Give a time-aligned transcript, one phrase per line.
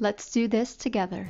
[0.00, 1.28] Let's do this together.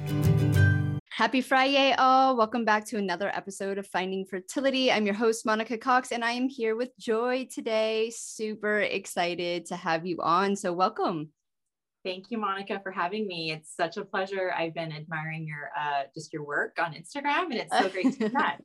[1.10, 2.34] Happy Friday, all.
[2.36, 4.90] Welcome back to another episode of Finding Fertility.
[4.90, 8.10] I'm your host, Monica Cox, and I am here with Joy today.
[8.10, 10.56] Super excited to have you on.
[10.56, 11.28] So, welcome.
[12.04, 13.52] Thank you, Monica, for having me.
[13.52, 14.52] It's such a pleasure.
[14.56, 18.30] I've been admiring your uh, just your work on Instagram, and it's so great to
[18.30, 18.62] connect.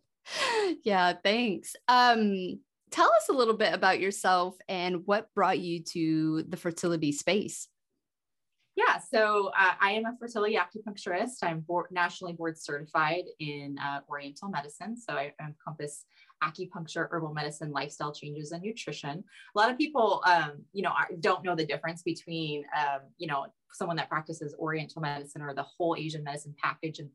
[0.83, 1.75] yeah, thanks.
[1.89, 7.11] Um, tell us a little bit about yourself and what brought you to the fertility
[7.11, 7.67] space.
[8.79, 11.43] Yeah, so uh, I am a fertility acupuncturist.
[11.43, 14.95] I'm board, nationally board certified in uh, Oriental medicine.
[14.95, 16.05] So I encompass
[16.41, 19.21] acupuncture, herbal medicine, lifestyle changes, and nutrition.
[19.53, 23.47] A lot of people, um, you know, don't know the difference between, um, you know,
[23.73, 27.09] someone that practices Oriental medicine or the whole Asian medicine package and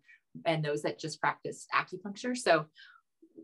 [0.46, 2.36] and those that just practice acupuncture.
[2.36, 2.66] So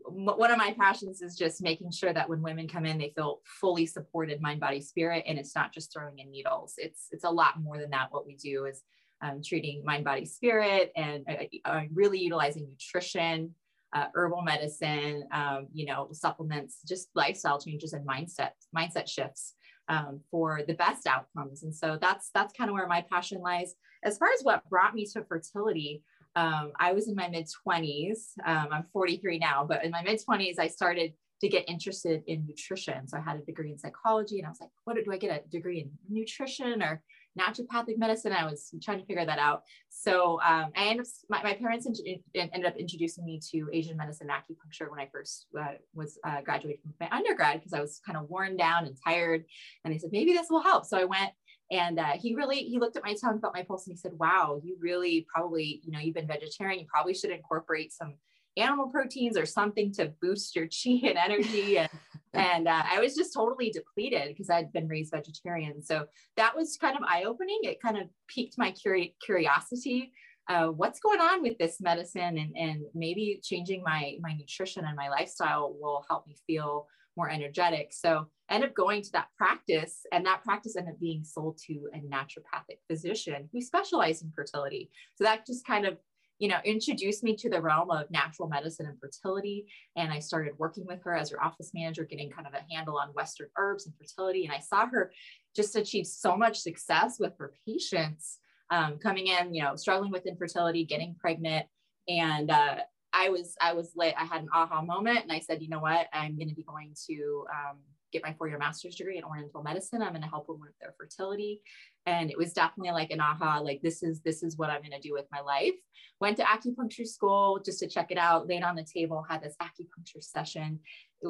[0.05, 3.41] one of my passions is just making sure that when women come in they feel
[3.45, 6.75] fully supported mind body spirit and it's not just throwing in needles.
[6.77, 8.07] It's it's a lot more than that.
[8.11, 8.81] What we do is
[9.21, 13.53] um, treating mind body spirit and uh, uh, really utilizing nutrition
[13.93, 19.55] uh, herbal medicine um, you know supplements just lifestyle changes and mindset mindset shifts
[19.91, 21.63] um, for the best outcomes.
[21.63, 23.75] And so that's that's kind of where my passion lies.
[24.03, 26.01] As far as what brought me to fertility
[26.35, 28.31] um, I was in my mid 20s.
[28.45, 32.45] Um, I'm 43 now, but in my mid 20s, I started to get interested in
[32.45, 33.07] nutrition.
[33.07, 35.43] So I had a degree in psychology, and I was like, what do I get
[35.45, 37.01] a degree in nutrition or
[37.39, 38.31] naturopathic medicine?
[38.31, 39.63] I was trying to figure that out.
[39.89, 43.97] So um, I ended up, my, my parents in, ended up introducing me to Asian
[43.97, 47.81] medicine and acupuncture when I first uh, was uh, graduating from my undergrad because I
[47.81, 49.43] was kind of worn down and tired.
[49.83, 50.85] And they said, maybe this will help.
[50.85, 51.31] So I went
[51.71, 54.11] and uh, he really he looked at my tongue felt my pulse and he said
[54.19, 56.79] wow you really probably you know you've been vegetarian.
[56.79, 58.15] You probably should incorporate some
[58.57, 61.77] animal proteins or something to boost your chi and energy.
[61.77, 61.89] And
[62.33, 65.81] and uh, i was just totally depleted because i'd been raised vegetarian.
[65.81, 66.05] So
[66.37, 67.59] that was kind of eye-opening.
[67.63, 70.13] It kind of piqued my curi- curiosity
[70.49, 74.95] uh, what's going on with this medicine and, and maybe changing my my nutrition and
[74.95, 77.91] my lifestyle will help me feel more energetic.
[77.91, 81.57] So I ended up going to that practice, and that practice ended up being sold
[81.67, 84.89] to a naturopathic physician who specialized in fertility.
[85.15, 85.97] So that just kind of
[86.41, 89.67] you know, introduced me to the realm of natural medicine and fertility.
[89.95, 92.97] And I started working with her as her office manager, getting kind of a handle
[92.97, 94.45] on Western herbs and fertility.
[94.45, 95.11] And I saw her
[95.55, 98.39] just achieve so much success with her patients
[98.71, 101.67] um, coming in, you know, struggling with infertility, getting pregnant.
[102.07, 102.77] And uh,
[103.13, 104.15] I was I was lit.
[104.17, 106.07] I had an aha moment, and I said, you know what?
[106.13, 107.77] I'm going to be going to um,
[108.11, 110.01] get my four-year master's degree in Oriental medicine.
[110.01, 111.61] I'm going to help women with their fertility,
[112.05, 113.59] and it was definitely like an aha.
[113.59, 115.73] Like this is this is what I'm going to do with my life.
[116.19, 118.47] Went to acupuncture school just to check it out.
[118.47, 120.79] Laid on the table, had this acupuncture session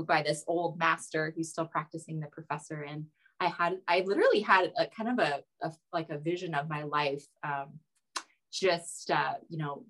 [0.08, 3.06] by this old master who's still practicing, the professor, and
[3.40, 6.84] I had I literally had a kind of a, a like a vision of my
[6.84, 7.26] life.
[7.44, 7.80] Um,
[8.52, 9.84] just uh, you know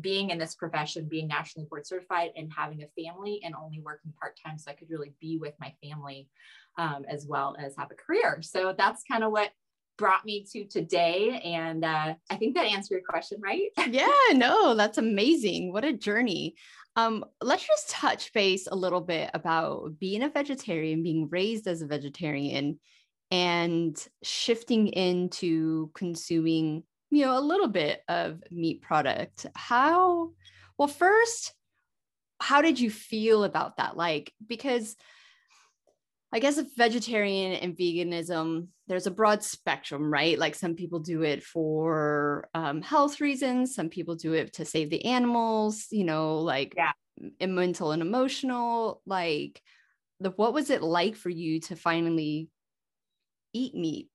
[0.00, 4.12] being in this profession, being nationally board certified and having a family and only working
[4.18, 6.28] part time so I could really be with my family
[6.78, 8.40] um, as well as have a career.
[8.42, 9.50] So that's kind of what
[9.98, 11.40] brought me to today.
[11.44, 13.70] And uh, I think that answered your question, right?
[13.90, 15.72] yeah, no, that's amazing.
[15.72, 16.54] What a journey.
[16.96, 21.82] Um, let's just touch base a little bit about being a vegetarian, being raised as
[21.82, 22.78] a vegetarian,
[23.30, 29.46] and shifting into consuming you know a little bit of meat product.
[29.54, 30.30] How
[30.78, 31.52] well first
[32.40, 33.96] how did you feel about that?
[33.96, 34.96] Like because
[36.34, 40.38] i guess if vegetarian and veganism there's a broad spectrum right?
[40.38, 44.88] Like some people do it for um, health reasons some people do it to save
[44.88, 46.92] the animals you know like yeah.
[47.46, 49.02] mental and emotional.
[49.04, 49.60] Like
[50.18, 52.48] the what was it like for you to finally
[53.52, 54.08] eat meat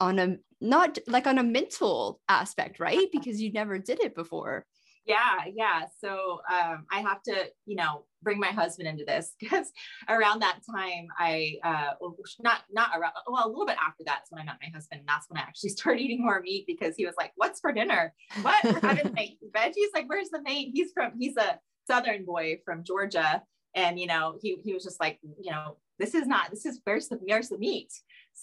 [0.00, 3.08] on a not like on a mental aspect, right?
[3.12, 4.66] Because you never did it before.
[5.06, 5.86] Yeah, yeah.
[6.00, 9.72] So um, I have to, you know, bring my husband into this because
[10.08, 11.92] around that time, I uh,
[12.40, 15.00] not not around well a little bit after that's when I met my husband.
[15.00, 17.72] And that's when I actually started eating more meat because he was like, "What's for
[17.72, 18.12] dinner?
[18.42, 18.62] What?
[18.64, 19.12] We're having
[19.54, 19.94] veggies?
[19.94, 23.42] Like, where's the meat?" He's from he's a Southern boy from Georgia,
[23.74, 26.80] and you know he he was just like, you know, this is not this is
[26.84, 27.92] where's the where's the meat?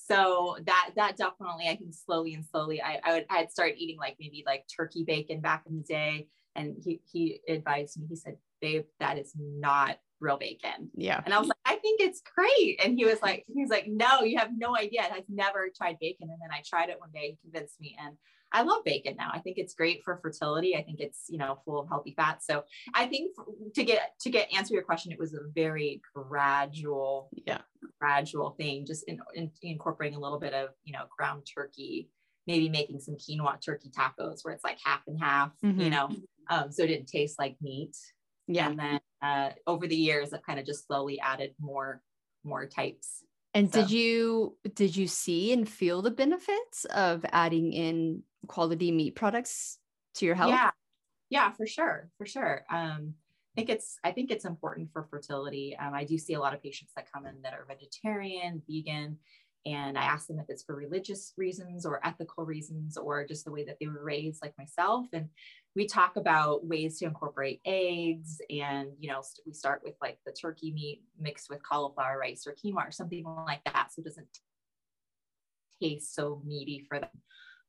[0.05, 3.97] So that that definitely I think slowly and slowly I I would I'd start eating
[3.97, 6.27] like maybe like turkey bacon back in the day.
[6.55, 10.89] And he he advised me he said babe that is not real bacon.
[10.95, 11.21] Yeah.
[11.25, 12.79] And i was like i think it's great.
[12.83, 15.01] And he was like he was like no you have no idea.
[15.01, 16.29] I've never tried bacon.
[16.29, 18.15] And then i tried it one day he convinced me and
[18.53, 21.59] i love bacon now i think it's great for fertility i think it's you know
[21.65, 22.63] full of healthy fats so
[22.94, 23.35] i think
[23.73, 27.59] to get to get answer your question it was a very gradual yeah
[27.99, 32.09] gradual thing just in, in incorporating a little bit of you know ground turkey
[32.47, 35.81] maybe making some quinoa turkey tacos where it's like half and half, mm-hmm.
[35.81, 36.09] you know,
[36.50, 37.95] um, so it didn't taste like meat.
[38.47, 38.69] Yeah.
[38.69, 42.01] And then uh, over the years, I've kind of just slowly added more
[42.43, 43.23] more types.
[43.57, 43.81] And so.
[43.81, 49.80] did you did you see and feel the benefits of adding in quality meat products
[50.15, 50.51] to your health?
[50.51, 50.71] Yeah,
[51.30, 52.63] yeah, for sure, for sure.
[52.69, 53.15] Um,
[53.56, 55.75] I think it's I think it's important for fertility.
[55.75, 59.18] Um, I do see a lot of patients that come in that are vegetarian, vegan,
[59.67, 63.51] and I ask them if it's for religious reasons or ethical reasons or just the
[63.51, 65.07] way that they were raised, like myself.
[65.11, 65.27] And
[65.75, 68.39] we talk about ways to incorporate eggs.
[68.49, 72.53] And, you know, we start with like the turkey meat mixed with cauliflower rice or
[72.53, 73.89] quinoa or something like that.
[73.91, 74.27] So it doesn't
[75.81, 77.09] taste so meaty for them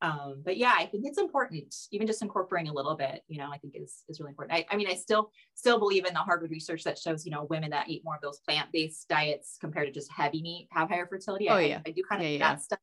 [0.01, 3.51] um, but yeah i think it's important even just incorporating a little bit you know
[3.53, 4.57] i think is is really important.
[4.57, 7.45] I, I, mean i still still believe in the harvard research that shows you know
[7.51, 11.07] women that eat more of those plant-based diets compared to just heavy meat have higher
[11.07, 11.49] fertility.
[11.49, 11.81] Oh I, yeah.
[11.87, 12.57] I, do kind of yeah, that yeah.
[12.57, 12.79] stuff.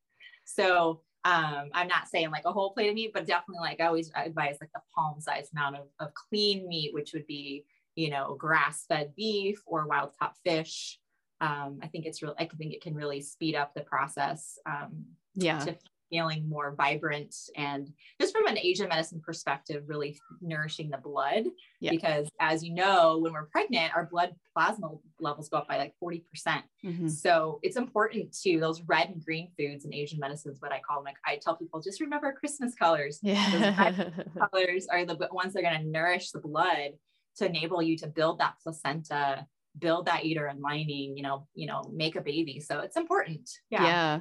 [0.46, 3.86] So um, i'm not saying like a whole plate of meat but definitely like i
[3.86, 7.66] always advise like the palm size amount of, of clean meat which would be
[7.96, 11.00] you know grass-fed beef or wild caught fish.
[11.42, 15.06] Um, i think it's real i think it can really speed up the process um,
[15.34, 15.60] yeah.
[15.60, 15.76] to
[16.10, 21.46] feeling more vibrant and just from an Asian medicine perspective, really nourishing the blood.
[21.80, 21.92] Yeah.
[21.92, 25.94] Because as you know, when we're pregnant, our blood plasma levels go up by like
[26.04, 26.24] 40%.
[26.30, 30.52] percent mm hmm So it's important to those red and green foods in Asian medicine
[30.52, 31.06] is what I call them.
[31.06, 33.20] Like I tell people, just remember Christmas colors.
[33.22, 34.10] Yeah.
[34.52, 36.92] colors are the ones that are going to nourish the blood
[37.38, 39.46] to enable you to build that placenta
[39.78, 43.84] build that uterine lining you know you know make a baby so it's important yeah
[43.84, 44.20] yeah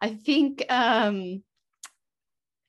[0.00, 1.42] I think um,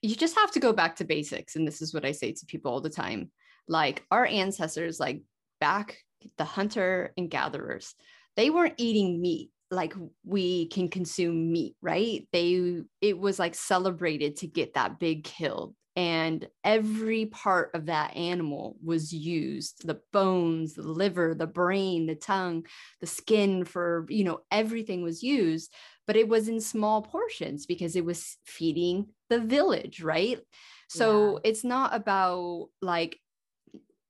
[0.02, 1.56] you just have to go back to basics.
[1.56, 3.30] And this is what I say to people all the time.
[3.68, 5.22] Like our ancestors, like
[5.60, 5.98] back
[6.36, 7.94] the hunter and gatherers,
[8.36, 9.94] they weren't eating meat like
[10.24, 12.26] we can consume meat, right?
[12.32, 18.16] They it was like celebrated to get that big kill and every part of that
[18.16, 22.64] animal was used the bones the liver the brain the tongue
[23.00, 25.72] the skin for you know everything was used
[26.10, 30.40] but it was in small portions because it was feeding the village right?
[30.88, 31.50] So yeah.
[31.50, 33.16] it's not about like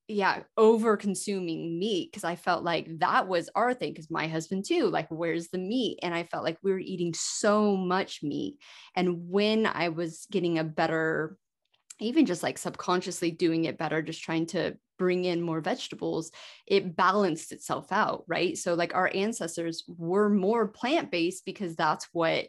[0.09, 4.65] yeah over consuming meat because i felt like that was our thing because my husband
[4.67, 5.99] too like where's the meat?
[6.03, 8.57] And i felt like we were eating so much meat.
[8.97, 11.37] And when i was getting a better
[12.01, 16.31] even just like subconsciously doing it better, just trying to bring in more vegetables,
[16.67, 18.57] it balanced itself out, right?
[18.59, 22.49] So, like our ancestors were more plant based because that's what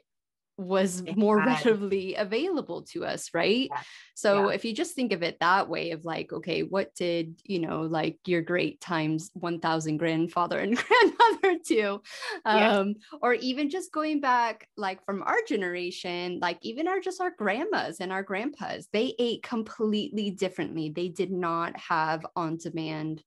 [0.62, 3.70] was more readily available to us right?
[3.72, 3.82] Yeah.
[4.13, 4.56] so yeah.
[4.56, 7.82] if you just think of it that way of like okay what did you know
[7.82, 12.01] like your great times 1000 grandfather and grandmother do?
[12.46, 17.32] Um or even just going back like from our generation like even our just our
[17.38, 20.89] grandmas and our grandpas they ate completely differently.
[20.89, 23.24] They did not have on demand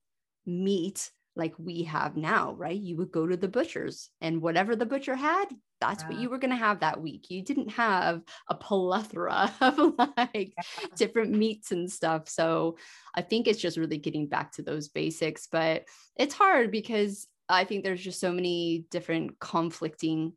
[0.46, 2.78] meat like we have now, right?
[2.78, 5.46] You would go to the butcher's and whatever the butcher had,
[5.80, 6.10] that's yeah.
[6.10, 7.30] what you were going to have that week.
[7.30, 10.54] You didn't have a plethora of like
[10.96, 12.28] different meats and stuff.
[12.28, 12.76] So
[13.14, 15.84] I think it's just really getting back to those basics, but
[16.16, 20.32] it's hard because I think there's just so many different conflicting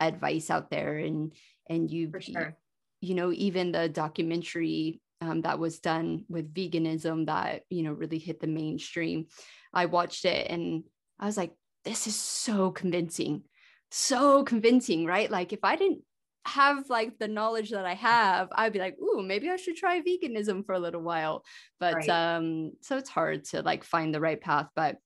[0.00, 1.32] advice out there and
[1.68, 2.56] and you sure.
[3.00, 5.00] you know even the documentary
[5.32, 9.26] um, that was done with veganism that you know really hit the mainstream
[9.72, 10.84] I watched it and
[11.18, 11.52] I was like,
[11.84, 13.42] this is so convincing,
[13.90, 15.30] so convincing, right?
[15.30, 16.02] Like if I didn't
[16.44, 20.00] have like the knowledge that I have, I'd be like, ooh, maybe I should try
[20.00, 21.44] veganism for a little while.
[21.80, 22.08] But right.
[22.08, 24.68] um, so it's hard to like find the right path.
[24.74, 24.96] But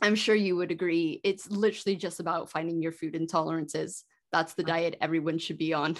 [0.00, 1.20] I'm sure you would agree.
[1.24, 4.02] It's literally just about finding your food intolerances.
[4.32, 5.96] That's the diet everyone should be on.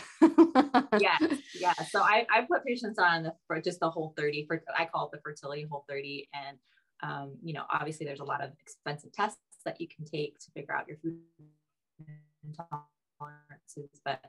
[0.98, 1.16] yeah,
[1.58, 1.72] yeah.
[1.90, 5.06] So I, I put patients on the, for just the whole 30 for I call
[5.06, 6.28] it the fertility whole 30.
[6.34, 6.58] And
[7.02, 10.50] um, you know, obviously there's a lot of expensive tests that you can take to
[10.52, 11.18] figure out your food
[12.46, 14.20] intolerances, but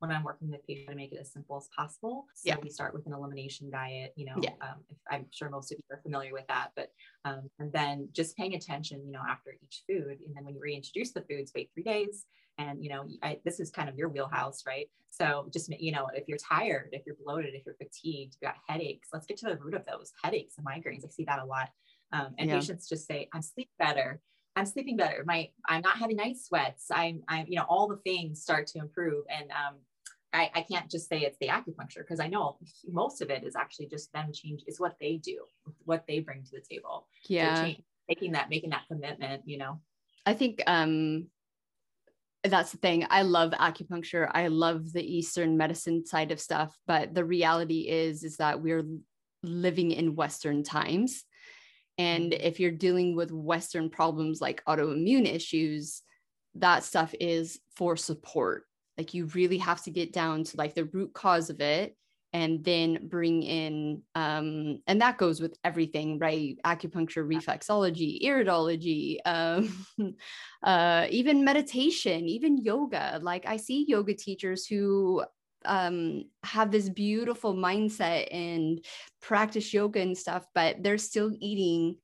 [0.00, 2.24] when I'm working with people to make it as simple as possible.
[2.34, 2.56] So yeah.
[2.62, 4.52] we start with an elimination diet, you know, yeah.
[4.62, 6.88] um, I'm sure most of you are familiar with that, but,
[7.26, 10.18] um, and then just paying attention, you know, after each food.
[10.26, 12.24] And then when you reintroduce the foods, wait three days.
[12.60, 14.88] And, you know, I, this is kind of your wheelhouse, right?
[15.10, 18.56] So just, you know, if you're tired, if you're bloated, if you're fatigued, you got
[18.68, 21.04] headaches, let's get to the root of those headaches and migraines.
[21.04, 21.68] I see that a lot.
[22.12, 22.56] Um, and yeah.
[22.56, 24.20] patients just say, I'm sleep better.
[24.56, 25.20] I'm sleeping better.
[25.26, 26.84] My, I'm not having night sweats.
[26.92, 29.24] I'm, I'm, you know, all the things start to improve.
[29.36, 29.76] And, um,
[30.32, 33.56] I, I can't just say it's the acupuncture because I know most of it is
[33.56, 35.38] actually just them change is what they do,
[35.84, 37.08] what they bring to the table.
[37.26, 37.62] Yeah.
[37.64, 39.80] Change, making that, making that commitment, you know.
[40.26, 41.26] I think um
[42.44, 43.06] that's the thing.
[43.10, 44.30] I love acupuncture.
[44.32, 48.84] I love the Eastern medicine side of stuff, but the reality is is that we're
[49.42, 51.24] living in Western times.
[51.98, 52.46] And mm-hmm.
[52.46, 56.02] if you're dealing with Western problems like autoimmune issues,
[56.54, 58.64] that stuff is for support
[59.00, 61.96] like you really have to get down to like the root cause of it
[62.32, 66.58] and then bring in um, and that goes with everything right?
[66.64, 69.86] Acupuncture reflexology iridology um,
[70.62, 73.18] uh, even meditation even yoga.
[73.22, 75.24] Like i see yoga teachers who
[75.64, 78.84] um, have this beautiful mindset and
[79.20, 81.96] practice yoga and stuff but they're still eating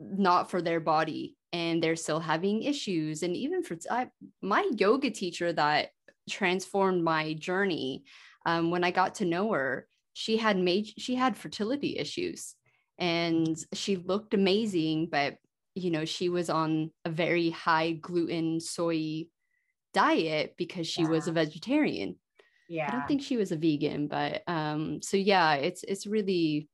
[0.00, 3.22] not for their body and they're still having issues.
[3.22, 4.08] And even for I,
[4.40, 5.90] my yoga teacher that
[6.28, 8.04] transformed my journey
[8.46, 12.54] um, when i got to know her she had made she had fertility issues
[12.98, 15.36] and she looked amazing but
[15.74, 19.24] you know she was on a very high gluten soy
[19.94, 21.08] diet because she yeah.
[21.08, 22.16] was a vegetarian
[22.68, 26.68] yeah i don't think she was a vegan but um so yeah it's it's really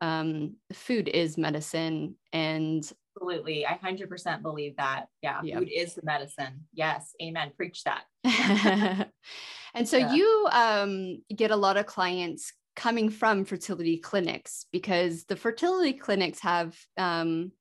[0.00, 3.66] um food is medicine and Absolutely.
[3.66, 5.06] I 100% believe that.
[5.20, 5.58] Yeah, yeah.
[5.58, 6.66] Food is the medicine.
[6.72, 7.12] Yes.
[7.20, 7.52] Amen.
[7.56, 8.04] Preach that.
[9.74, 10.12] and so yeah.
[10.12, 16.40] you um, get a lot of clients coming from fertility clinics because the fertility clinics
[16.40, 17.52] have um,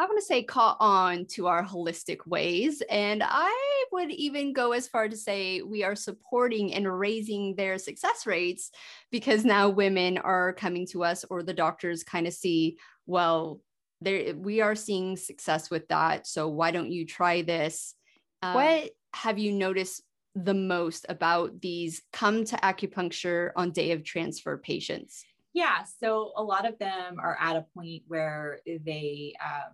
[0.00, 2.84] I want to say caught on to our holistic ways.
[2.88, 7.78] And I would even go as far to say we are supporting and raising their
[7.78, 8.70] success rates
[9.10, 13.60] because now women are coming to us or the doctors kind of see, well,
[14.00, 17.94] there we are seeing success with that so why don't you try this
[18.42, 20.02] um, what have you noticed
[20.44, 26.42] the most about these come to acupuncture on day of transfer patients yeah so a
[26.42, 29.72] lot of them are at a point where they um,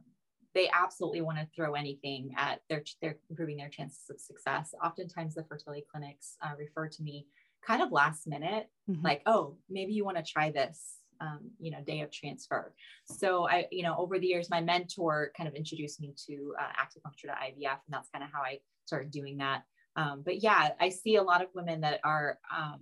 [0.54, 5.34] they absolutely want to throw anything at their they're improving their chances of success oftentimes
[5.34, 7.26] the fertility clinics uh, refer to me
[7.66, 9.04] kind of last minute mm-hmm.
[9.04, 12.74] like oh maybe you want to try this um, you know, day of transfer.
[13.06, 16.82] So I, you know, over the years, my mentor kind of introduced me to uh,
[16.82, 19.62] acupuncture to IVF, and that's kind of how I started doing that.
[19.96, 22.80] Um, but yeah, I see a lot of women that are, um,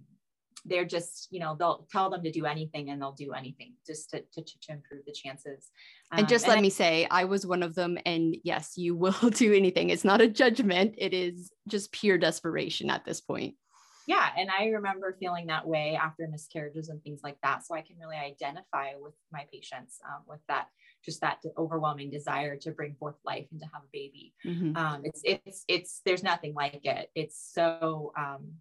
[0.65, 4.11] they're just, you know, they'll tell them to do anything and they'll do anything just
[4.11, 5.71] to, to, to improve the chances.
[6.13, 7.99] and just um, let and me say, I was one of them.
[8.07, 9.91] And yes, you will do anything.
[9.91, 10.95] It's not a judgment.
[10.99, 13.57] It is just pure desperation at this point
[14.07, 17.81] yeah and i remember feeling that way after miscarriages and things like that so i
[17.81, 20.69] can really identify with my patients um, with that
[21.05, 24.35] just that overwhelming desire to bring forth life and to have a baby.
[24.45, 24.77] Mm-hmm.
[24.77, 27.11] um, it's it's it's there's nothing like it.
[27.15, 28.53] It's so um,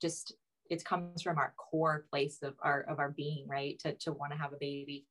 [0.00, 0.34] just
[0.68, 3.78] it comes from our core place of our of our being right?
[3.80, 5.06] To, to want to have a baby.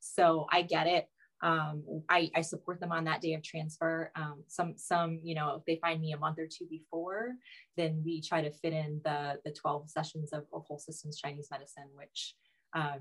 [0.00, 1.08] So i get it
[1.42, 4.12] um, I, I, support them on that day of transfer.
[4.14, 7.32] Um, some, some, you know, if they find me a month or two before,
[7.76, 11.48] then we try to fit in the, the 12 sessions of, of whole systems Chinese
[11.50, 12.34] medicine, which
[12.74, 13.00] um,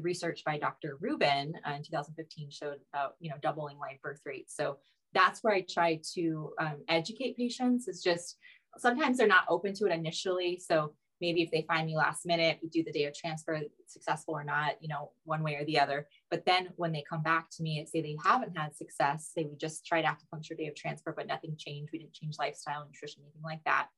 [0.00, 0.98] research by Dr.
[1.00, 4.56] Rubin uh, in 2015 showed about, you know, doubling live birth rates.
[4.56, 4.78] So
[5.14, 8.36] that's where I try to um, educate patients is just,
[8.76, 10.60] sometimes they're not open to it initially.
[10.64, 14.34] So maybe if they find me last minute, we do the day of transfer, successful
[14.34, 16.08] or not, you know, one way or the other.
[16.30, 19.44] But then when they come back to me and say they haven't had success, say
[19.44, 23.22] we just tried acupuncture day of transfer, but nothing changed, we didn't change lifestyle, nutrition,
[23.22, 23.88] anything like that.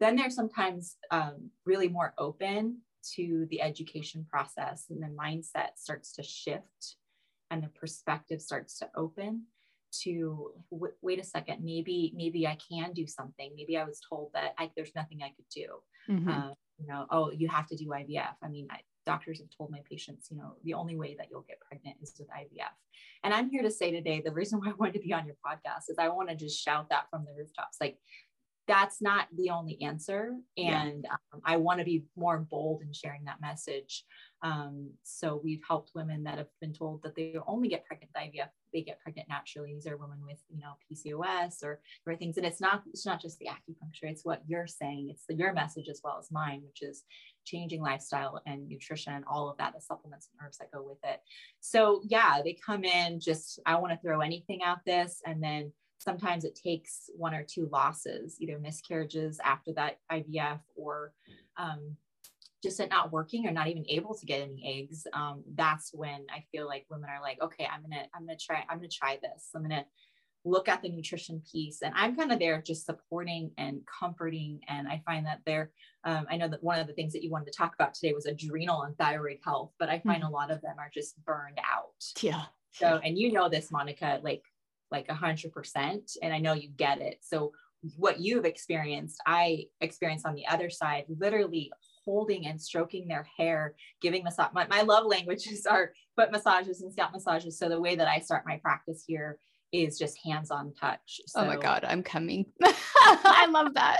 [0.00, 2.78] Then they're sometimes um, really more open
[3.14, 6.96] to the education process and the mindset starts to shift
[7.50, 9.44] and the perspective starts to open
[9.92, 14.52] to wait a second maybe maybe i can do something maybe i was told that
[14.58, 15.66] I, there's nothing i could do
[16.08, 16.28] mm-hmm.
[16.28, 19.70] uh, you know oh you have to do ivf i mean I, doctors have told
[19.70, 22.74] my patients you know the only way that you'll get pregnant is with ivf
[23.24, 25.36] and i'm here to say today the reason why i wanted to be on your
[25.46, 27.78] podcast is i want to just shout that from the rooftops.
[27.80, 27.98] Like
[28.66, 30.34] that's not the only answer.
[30.56, 31.16] And yeah.
[31.32, 34.04] um, I want to be more bold in sharing that message.
[34.42, 38.22] Um, so we've helped women that have been told that they only get pregnant with
[38.22, 39.72] IVF, they get pregnant naturally.
[39.72, 42.36] These are women with, you know, PCOS or, or things.
[42.36, 45.08] And it's not, it's not just the acupuncture, it's what you're saying.
[45.10, 47.04] It's the, your message as well as mine, which is
[47.44, 51.20] changing lifestyle and nutrition all of that, the supplements and herbs that go with it.
[51.60, 55.22] So yeah, they come in just, I want to throw anything at this.
[55.24, 61.12] And then sometimes it takes one or two losses, either miscarriages after that IVF or
[61.56, 61.96] um,
[62.62, 65.06] just it not working or not even able to get any eggs.
[65.12, 68.64] Um, that's when I feel like women are like, okay, I'm gonna, I'm gonna try,
[68.68, 69.50] I'm gonna try this.
[69.54, 69.86] I'm gonna
[70.44, 74.60] look at the nutrition piece, and I'm kind of there just supporting and comforting.
[74.68, 75.70] And I find that there,
[76.04, 78.12] um, I know that one of the things that you wanted to talk about today
[78.12, 80.32] was adrenal and thyroid health, but I find mm-hmm.
[80.32, 82.04] a lot of them are just burned out.
[82.20, 82.44] Yeah.
[82.72, 84.42] So, and you know this, Monica, like
[84.90, 86.12] like a hundred percent.
[86.22, 87.18] And I know you get it.
[87.22, 87.52] So
[87.96, 91.72] what you've experienced, I experienced on the other side, literally
[92.04, 94.52] holding and stroking their hair, giving massage.
[94.54, 97.58] My, my love languages are foot massages and scalp massages.
[97.58, 99.38] So the way that I start my practice here
[99.72, 101.20] is just hands-on touch.
[101.26, 102.46] So, oh my God, I'm coming.
[102.64, 103.98] I love that.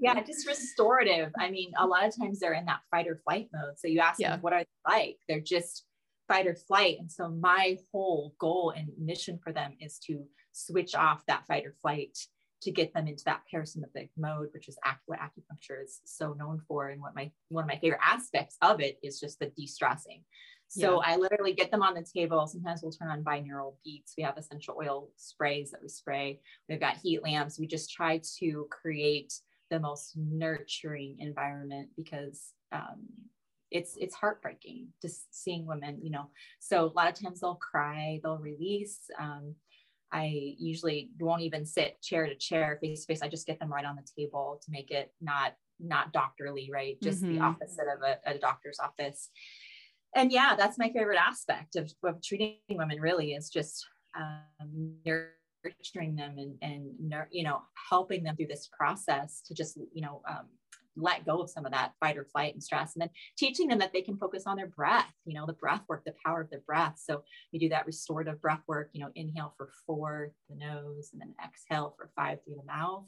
[0.00, 1.30] yeah, just restorative.
[1.38, 3.78] I mean, a lot of times they're in that fight or flight mode.
[3.78, 4.30] So you ask yeah.
[4.30, 5.18] them, what are they like?
[5.28, 5.84] They're just
[6.28, 6.96] fight or flight.
[6.98, 11.66] And so my whole goal and mission for them is to switch off that fight
[11.66, 12.16] or flight
[12.62, 16.88] to get them into that parasympathetic mode, which is what acupuncture is so known for.
[16.88, 20.22] And what my one of my favorite aspects of it is just the de-stressing.
[20.68, 21.12] So yeah.
[21.12, 22.46] I literally get them on the table.
[22.46, 24.14] Sometimes we'll turn on binaural beats.
[24.16, 26.40] We have essential oil sprays that we spray.
[26.68, 27.58] We've got heat lamps.
[27.58, 29.32] We just try to create
[29.70, 33.06] the most nurturing environment because um,
[33.70, 36.30] it's it's heartbreaking just seeing women you know.
[36.60, 39.54] So a lot of times they'll cry they'll release um,
[40.12, 43.72] i usually won't even sit chair to chair face to face i just get them
[43.72, 47.00] right on the table to make it not not doctorly right?
[47.02, 47.36] Just mm-hmm.
[47.36, 49.30] the opposite of a, a, doctor's office.
[50.14, 56.16] And yeah that's my favorite aspect of, of treating women really is just um, nurturing
[56.16, 56.86] them and and
[57.30, 60.46] you know helping them through this process to just you know um,
[60.96, 63.78] let go of some of that fight or flight and stress and then teaching them
[63.78, 66.50] that they can focus on their breath you know the breath work the power of
[66.50, 66.94] the breath.
[66.96, 71.20] So we do that restorative breath work you know inhale for four the nose and
[71.20, 73.04] then exhale for five through the mouth.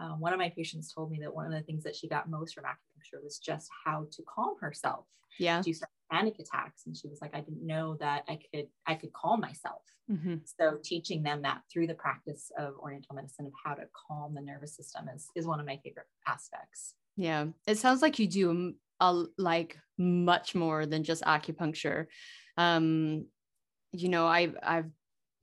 [0.00, 2.28] Um, one of my patients told me that one of the things that she got
[2.28, 5.06] most from acupuncture was just how to calm herself
[5.38, 5.62] yeah.
[5.62, 6.82] to start panic attacks.
[6.86, 9.82] And she was like i didn't know that i could i could calm myself.
[10.10, 10.34] Mm-hmm.
[10.44, 14.42] so teaching them that through the practice of oriental medicine of how to calm the
[14.42, 18.74] nervous system is is one of my favorite aspects yeah, it sounds like you do
[19.00, 22.06] a, like much more than just acupuncture.
[22.56, 23.26] Um,
[23.92, 24.90] you know, I've I've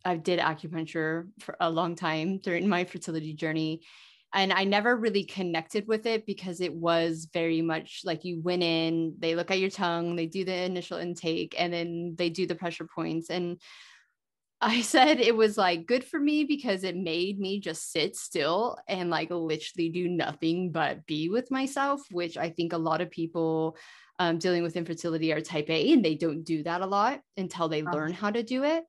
[0.04, 3.82] I did acupuncture for a long time during my fertility journey.
[4.34, 8.64] And I never really connected with it because it was very much like you went
[8.64, 12.48] in, they look at your tongue, they do the initial intake, and then they do
[12.48, 13.30] the pressure points.
[13.30, 13.60] And
[14.62, 18.78] I said it was like good for me because it made me just sit still
[18.88, 23.10] and like literally do nothing but be with myself, which I think a lot of
[23.10, 23.76] people
[24.20, 27.70] um, dealing with infertility are type A and they don't do that a lot until
[27.70, 28.84] they learn how to do it.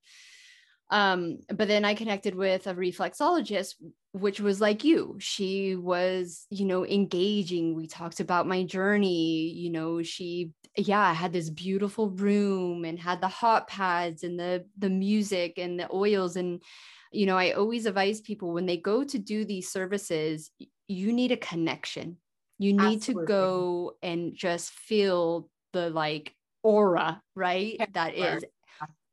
[0.91, 3.77] Um, but then I connected with a reflexologist,
[4.13, 5.17] which was like you.
[5.21, 7.75] She was, you know, engaging.
[7.75, 9.49] We talked about my journey.
[9.49, 14.39] You know, she, yeah, I had this beautiful room and had the hot pads and
[14.39, 16.37] the the music and the oils.
[16.37, 16.63] And,
[17.11, 20.51] you know, I always advise people when they go to do these services,
[20.89, 22.17] you need a connection.
[22.59, 23.25] You need Absolutely.
[23.25, 27.79] to go and just feel the like aura, right?
[27.93, 28.45] That is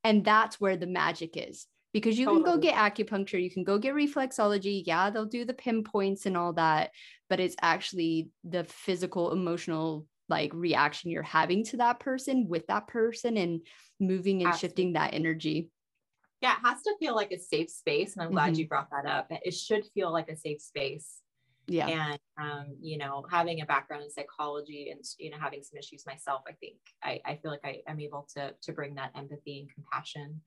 [0.04, 2.44] and that's where the magic is because you totally.
[2.44, 4.84] can go get acupuncture, you can go get reflexology.
[4.86, 6.92] Yeah, they'll do the pinpoints and all that,
[7.30, 12.88] but it's actually the physical, emotional like reaction you're having to that person with that
[12.88, 13.62] person and
[14.00, 14.68] moving and Absolutely.
[14.68, 15.70] shifting that energy.
[16.42, 18.16] Yeah, it has to feel like a safe space.
[18.16, 18.62] And I'm glad mm-hmm.
[18.62, 19.28] you brought that up.
[19.30, 21.18] It should feel like a safe space.
[21.68, 21.88] Yeah.
[21.88, 26.06] And, um, you know, having a background in psychology and, you know, having some issues
[26.08, 29.60] myself, I think I, I feel like I am able to, to bring that empathy
[29.60, 30.42] and compassion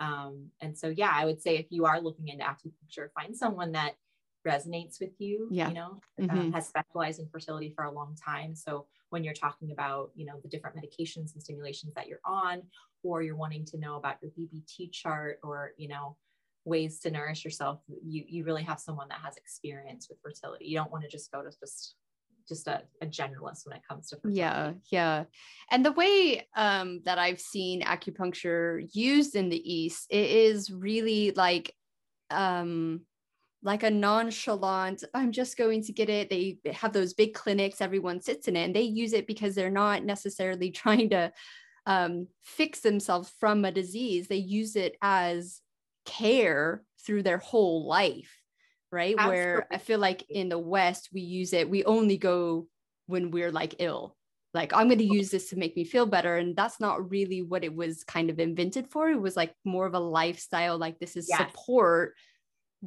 [0.00, 3.72] um, and so, yeah, I would say if you are looking into acupuncture, find someone
[3.72, 3.94] that
[4.46, 5.68] resonates with you, yeah.
[5.68, 6.38] you know, um, mm-hmm.
[6.38, 8.54] um, has specialized in fertility for a long time.
[8.54, 12.62] So when you're talking about, you know, the different medications and stimulations that you're on,
[13.02, 16.16] or you're wanting to know about your BBT chart or, you know,
[16.64, 20.66] ways to nourish yourself, you, you really have someone that has experience with fertility.
[20.66, 21.96] You don't want to just go to just
[22.46, 24.38] just a, a generalist when it comes to fertility.
[24.38, 25.24] yeah yeah
[25.70, 31.30] and the way um, that i've seen acupuncture used in the east it is really
[31.30, 31.74] like
[32.30, 33.00] um,
[33.64, 36.30] like a nonchalant i'm just going to get it.
[36.30, 39.70] They have those big clinics everyone sits in it and they use it because they're
[39.70, 41.32] not necessarily trying to
[41.86, 44.28] um, fix themselves from a disease.
[44.28, 45.60] They use it as
[46.06, 48.40] care through their whole life
[48.92, 49.16] right?
[49.18, 49.40] Absolutely.
[49.40, 52.68] where i feel like in the west we use it we only go
[53.06, 54.16] when we're like ill.
[54.52, 57.42] Like i'm going to use this to make me feel better and that's not really
[57.42, 59.10] what it was kind of invented for.
[59.10, 61.38] It was like more of a lifestyle like this is yes.
[61.38, 62.14] support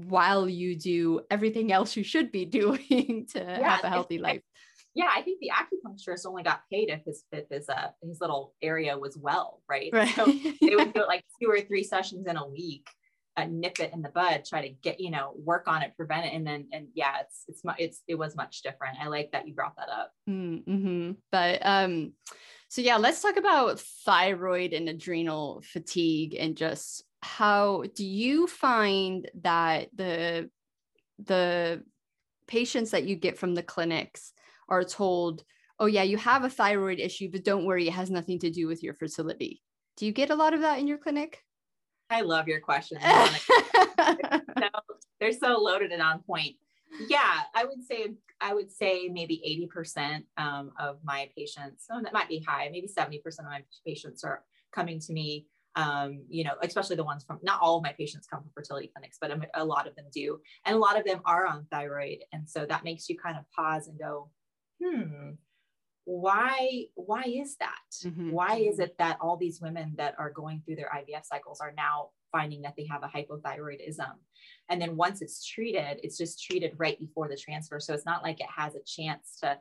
[0.05, 4.41] while you do everything else you should be doing to yeah, have a healthy life
[4.93, 8.53] yeah i think the acupuncturist only got paid if his if his uh his little
[8.61, 10.15] area was well right, right.
[10.15, 12.87] so they would do like two or three sessions in a week
[13.37, 16.25] uh, nip it in the bud, try to get, you know, work on it, prevent
[16.25, 16.33] it.
[16.33, 18.97] And then, and yeah, it's, it's, it's, it was much different.
[18.99, 20.11] I like that you brought that up.
[20.27, 21.11] Mm-hmm.
[21.31, 22.13] But, um,
[22.69, 29.29] so yeah, let's talk about thyroid and adrenal fatigue and just how do you find
[29.41, 30.49] that the,
[31.23, 31.83] the
[32.47, 34.33] patients that you get from the clinics
[34.69, 35.43] are told,
[35.79, 38.67] oh yeah, you have a thyroid issue, but don't worry, it has nothing to do
[38.67, 39.61] with your fertility.
[39.97, 41.43] Do you get a lot of that in your clinic?
[42.09, 43.01] I love your questions.
[45.19, 46.55] they're so loaded and on point.
[47.09, 52.13] Yeah, I would say I would say maybe 80% um, of my patients, oh, that
[52.13, 55.47] might be high, maybe 70% of my patients are coming to me.
[55.77, 58.91] Um, you know, especially the ones from not all of my patients come from fertility
[58.93, 60.39] clinics, but a, a lot of them do.
[60.65, 62.23] And a lot of them are on thyroid.
[62.33, 64.31] And so that makes you kind of pause and go,
[64.83, 65.33] hmm,
[66.07, 68.31] why why is that mm-hmm.
[68.31, 71.73] why is it that all these women that are going through their ivf cycles are
[71.75, 74.13] now finding that they have a hypothyroidism
[74.69, 78.23] and then once it's treated it's just treated right before the transfer so it's not
[78.23, 79.57] like it has a chance to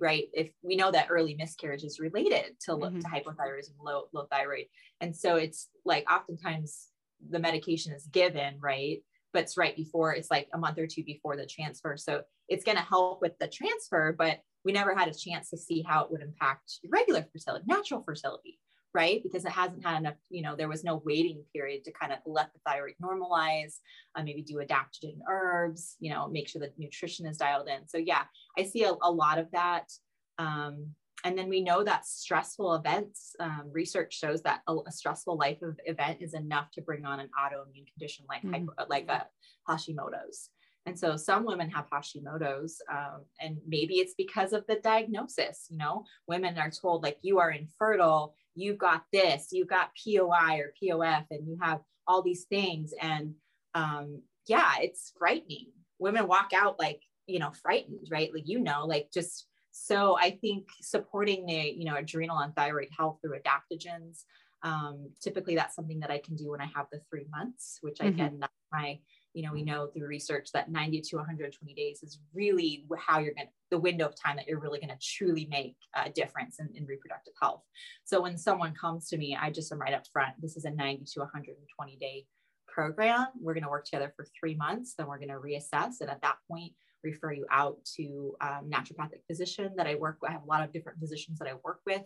[0.00, 0.28] right?
[0.32, 3.00] If we know that early miscarriage is related to, mm-hmm.
[3.00, 4.66] to hypothyroidism low low thyroid.
[5.00, 6.88] And so it's like oftentimes
[7.30, 9.02] the medication is given right?
[9.32, 11.96] But it's right before it's like a month or two before the transfer.
[11.96, 15.56] So it's going to help with the transfer but we never had a chance to
[15.56, 18.58] see how it would impact regular fertility, natural fertility,
[18.94, 19.22] right?
[19.22, 22.18] Because it hasn't had enough, you know, there was no waiting period to kind of
[22.26, 23.76] let the thyroid normalize,
[24.14, 27.88] uh, maybe do adaptogen herbs, you know, make sure that nutrition is dialed in.
[27.88, 28.24] So, yeah,
[28.58, 29.90] I see a, a lot of that.
[30.38, 35.36] Um, and then we know that stressful events, um, research shows that a, a, stressful
[35.36, 38.66] life of event is enough to bring on an autoimmune condition like, mm-hmm.
[38.66, 39.26] hypo, like a
[39.68, 40.50] Hashimoto's.
[40.84, 45.68] And so some women have Hashimoto's, um, and maybe it's because of the diagnosis.
[45.70, 50.58] You know, women are told, like, you are infertile, you've got this, you've got POI
[50.58, 52.92] or POF, and you have all these things.
[53.00, 53.34] And
[53.74, 55.68] um, yeah, it's frightening.
[55.98, 58.30] Women walk out like, you know, frightened, right?
[58.32, 62.88] Like, you know, like just so I think supporting the, you know, adrenal and thyroid
[62.96, 64.24] health through adaptogens.
[64.62, 67.98] Um, typically, that's something that I can do when I have the three months, which
[67.98, 68.08] mm-hmm.
[68.08, 68.98] again, that's my
[69.34, 73.34] you know we know through research that 90 to 120 days is really how you're
[73.34, 76.60] going to the window of time that you're really going to truly make a difference
[76.60, 77.62] in, in, reproductive health.
[78.04, 80.70] So when someone comes to me i just am right up front this is a
[80.70, 82.26] 90 to 120 day
[82.68, 83.26] program.
[83.40, 86.22] We're going to work together for three months then we're going to reassess and at
[86.22, 90.30] that point refer you out to um, naturopathic physician that I work with.
[90.30, 92.02] I have a lot of different physicians that I work with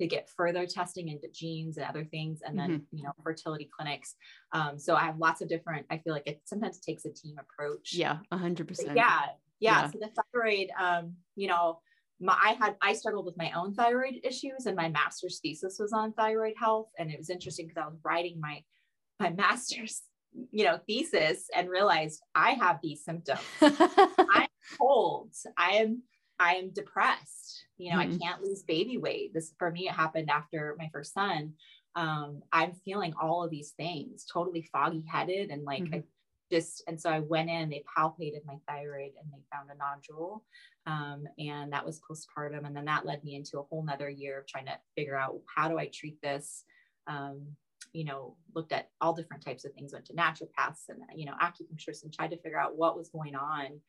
[0.00, 2.96] to get further testing into genes and other things, and then mm-hmm.
[2.96, 4.14] you know fertility clinics.
[4.52, 5.86] Um, so I have lots of different.
[5.90, 7.94] I feel like it sometimes takes a team approach.
[7.94, 8.96] Yeah, hundred percent.
[8.96, 9.20] Yeah,
[9.60, 9.90] yeah.
[9.90, 11.80] So the thyroid, um, you know.
[12.22, 15.94] My, I had I struggled with my own thyroid issues, and my master's thesis was
[15.94, 16.88] on thyroid health.
[16.98, 18.62] And it was interesting because I was writing my
[19.18, 20.02] my master's
[20.50, 23.40] you know thesis and realized i have these symptoms.
[23.60, 25.32] I'm cold.
[25.56, 26.02] I am
[26.38, 27.64] i am depressed.
[27.78, 28.14] You know mm-hmm.
[28.14, 29.32] i can't lose baby weight.
[29.34, 31.54] This for me it happened after my first son.
[31.96, 35.94] Um, i'm feeling all of these things totally foggy headed and like mm-hmm.
[35.96, 36.02] I
[36.50, 40.44] just and so i went in they palpated my thyroid and they found a nodule
[40.86, 44.38] um, and that was postpartum and then that led me into a whole nother year
[44.38, 46.62] of trying to figure out how do i treat this
[47.08, 47.56] um,
[47.92, 51.34] you know, looked at all different types of things, went to naturopaths and, you know,
[51.42, 53.80] acupuncturists and tried to figure out what was going on.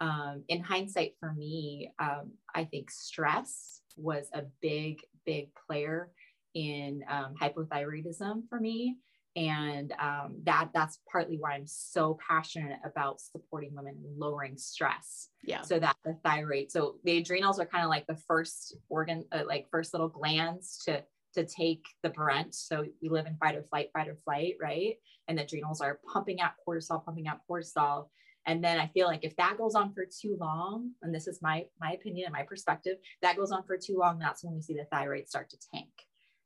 [0.00, 6.10] Um, in hindsight, for me, um, I think stress was a big, big player
[6.54, 8.96] in um, hypothyroidism for me.
[9.34, 15.28] And um, that that's partly why I'm so passionate about supporting women lowering stress.
[15.42, 15.62] Yeah.
[15.62, 19.44] So that the thyroid, so the adrenals are kind of like the first organ, uh,
[19.46, 21.02] like first little glands to
[21.34, 22.54] to take the brunt.
[22.54, 24.96] So we live in fight or flight, fight or flight, right?
[25.28, 28.08] And the adrenals are pumping out cortisol, pumping out cortisol.
[28.46, 31.40] And then I feel like if that goes on for too long, and this is
[31.42, 34.60] my my opinion and my perspective, that goes on for too long, that's when we
[34.60, 35.90] see the thyroid start to tank.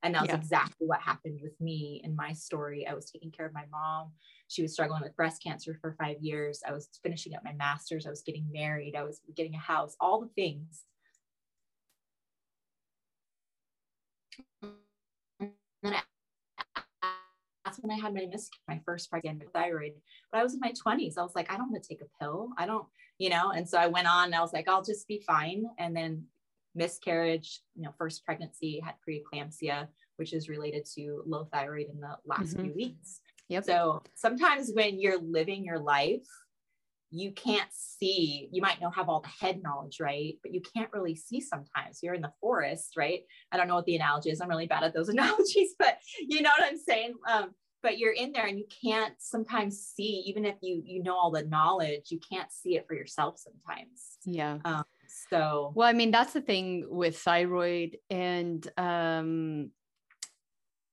[0.02, 0.36] And that was Yeah.
[0.36, 2.86] exactly what happened with me in my story.
[2.86, 4.12] I was taking care of my mom.
[4.48, 6.62] She was struggling with breast cancer for five years.
[6.68, 8.06] I was finishing up my master's.
[8.06, 8.94] I was getting married.
[8.94, 10.84] I was getting a house, all the things.
[14.25, 14.25] And
[15.40, 15.52] then
[15.84, 16.02] I-
[17.64, 19.94] that's when I had my miscarriage, my first pregnant thyroid.
[20.30, 21.18] But I was in my 20s.
[21.18, 22.50] I was like, I don't want to take a pill.
[22.56, 22.86] I don't,
[23.18, 23.50] you know.
[23.50, 25.64] And so I went on and I was like, I'll just be fine.
[25.78, 26.26] And then
[26.76, 32.16] miscarriage, you know, first pregnancy had preeclampsia, which is related to low thyroid in the
[32.24, 32.62] last Mhm.
[32.62, 33.20] few weeks.
[33.48, 33.64] Yep.
[33.64, 36.26] So sometimes when you're living your life,
[37.10, 40.34] you can't see, you might know have all the head knowledge, right?
[40.42, 42.00] But you can't really see sometimes.
[42.02, 43.20] You're in the forest, right?
[43.52, 44.40] I don't know what the analogy is.
[44.40, 47.14] I'm really bad at those analogies, but you know what I'm saying?
[47.30, 47.50] Um,
[47.82, 51.30] but you're in there and you can't sometimes see, even if you you know all
[51.30, 54.18] the knowledge, you can't see it for yourself sometimes.
[54.24, 54.58] yeah.
[54.64, 54.84] Um,
[55.30, 59.70] so Well, I mean, that's the thing with thyroid, and um,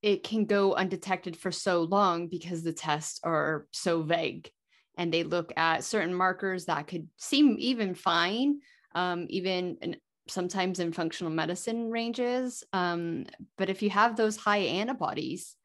[0.04, 4.52] it can go undetected for so long because the tests are so vague
[4.98, 8.60] and they look at certain markers that could seem even fine,
[8.96, 12.64] um, even in, sometimes in functional medicine ranges.
[12.74, 13.26] Um,
[13.58, 15.56] but if you have those high antibodies,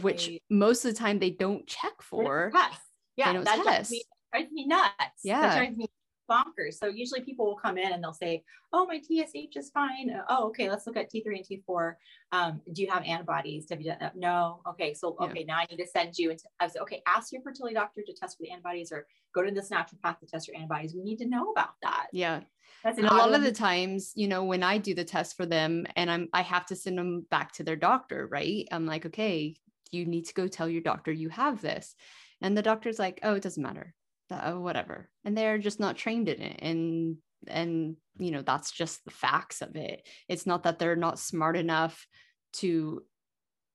[0.00, 0.42] which Right.
[0.50, 2.80] most of the time they don't check for, test.
[3.16, 3.94] Yeah, that test.
[4.32, 4.94] drives me nuts.
[5.24, 5.40] Yeah.
[5.40, 5.86] That drives me
[6.30, 6.74] bonkers.
[6.74, 10.14] So usually people will come in and they'll say, Oh, my TSH is fine.
[10.28, 11.94] Oh, okay, let's look at T3 and T4.
[12.32, 13.66] Um, do you have antibodies?
[13.70, 14.16] Have you done that?
[14.16, 14.60] No.
[14.68, 15.26] Okay, so Yeah.
[15.26, 18.02] okay, now I need to send you into I was okay, ask your fertility doctor
[18.06, 20.94] to test for the antibodies or go to this naturopath to test your antibodies.
[20.94, 22.06] We need to know about that.
[22.12, 22.40] yeah.
[22.84, 25.44] That's and a lot of the times you know when i do the test for
[25.44, 29.04] them and i'm i have to send them back to their doctor right i'm like
[29.04, 29.54] okay
[29.90, 31.94] you need to go tell your doctor you have this
[32.40, 33.92] and the doctor's like oh it doesn't matter
[34.30, 35.08] uh, whatever.
[35.24, 36.58] And they're just not trained in it.
[36.62, 37.16] And
[37.46, 40.06] and you know that's just the facts of it.
[40.28, 42.06] It's not that they're not smart enough
[42.54, 43.02] to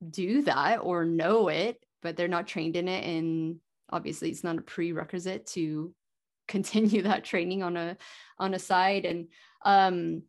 [0.09, 3.03] do that or know it but they're not trained in it.
[3.03, 3.55] And
[3.89, 5.91] obviously it's not a prerequisite to
[6.47, 7.97] continue that training on a
[8.37, 9.05] on a side.
[9.05, 9.27] And
[9.65, 10.21] um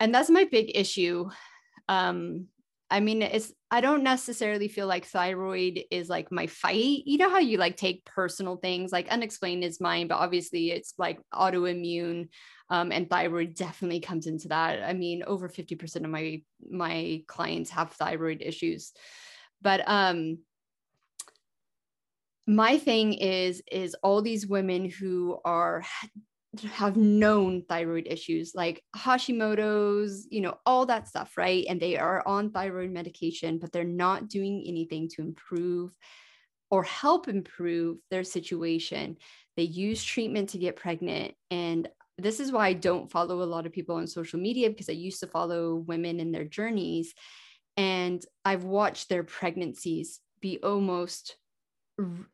[0.00, 1.28] and that's my big issue
[1.88, 2.46] um
[2.90, 7.02] i mean it's i don't necessarily feel like thyroid is like my fight.
[7.04, 10.94] You know how you like take personal things like unexplained is mine but obviously it's
[10.98, 12.28] like autoimmune
[12.70, 14.82] um, and thyroid definitely comes into that.
[14.82, 18.92] I mean over 50% of my my clients have thyroid issues.
[19.62, 20.38] But um
[22.46, 25.84] my thing is is all these women who are
[26.72, 31.64] have known thyroid issues like Hashimoto's, you know, all that stuff, right?
[31.68, 35.96] And they are on thyroid medication, but they're not doing anything to improve
[36.70, 39.16] or help improve their situation.
[39.56, 41.34] They use treatment to get pregnant.
[41.50, 44.88] And this is why I don't follow a lot of people on social media because
[44.88, 47.14] I used to follow women in their journeys.
[47.76, 51.36] And I've watched their pregnancies be almost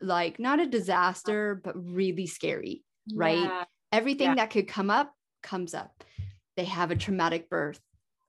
[0.01, 3.67] like not a disaster, but really scary right?
[3.95, 4.35] Everything Yeah.
[4.37, 6.05] that could come up comes up.
[6.57, 7.81] They have a traumatic birth.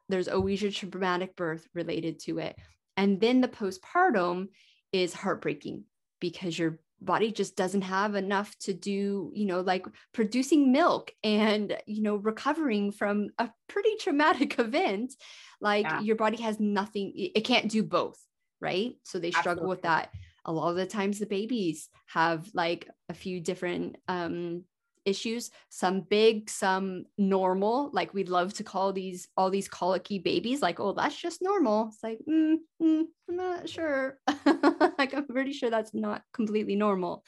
[0.09, 2.55] There's always a traumatic birth related to it.
[2.97, 4.49] And then the postpartum
[4.91, 5.85] is heartbreaking
[6.19, 11.77] because your body just doesn't have enough to do, you know, like producing milk and,
[11.85, 15.13] you know, recovering from a pretty traumatic event.
[15.59, 16.01] Like Yeah.
[16.01, 18.19] your body has nothing, it it can't do both,
[18.61, 18.95] right?
[19.03, 20.13] So they struggle with that.
[20.45, 24.63] A lot of the times the babies have like a few different um
[25.05, 30.61] issues some big some normal like we'd love to call these all these colicky babies
[30.61, 31.89] like oh that's just normal.
[31.89, 34.17] It's like mm, mm, i'm not sure.
[34.97, 37.23] Like i'm pretty sure that's not completely normal.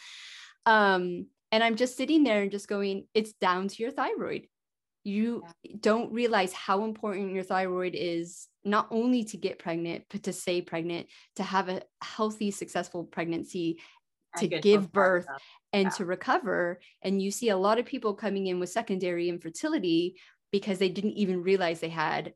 [0.65, 4.47] Um and i'm just sitting there and just going it's down to your thyroid.
[5.03, 5.43] You
[5.79, 10.61] don't realize how important your thyroid is not only to get pregnant but to stay
[10.61, 13.79] pregnant to have a healthy successful pregnancy
[14.37, 15.25] to give birth.
[15.73, 15.89] And Yeah.
[15.97, 16.79] to recover.
[17.01, 20.19] And you see a lot of people coming in with secondary infertility
[20.51, 22.33] because they didn't even realize they had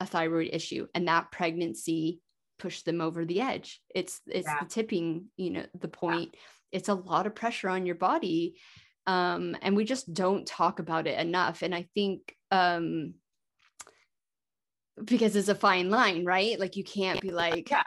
[0.00, 2.20] a thyroid issue and that pregnancy
[2.58, 3.80] pushed them over the edge.
[3.94, 4.60] It's it's Yeah.
[4.60, 6.36] the tipping, you know, the point.
[6.72, 8.58] It's a lot of pressure on your body.
[9.06, 11.62] Um, and we just don't talk about it enough.
[11.62, 13.14] And I think um
[15.02, 16.58] because it's a fine line, right?
[16.58, 17.82] Like you can't be like Yeah.